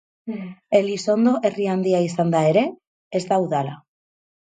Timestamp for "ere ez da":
2.55-3.43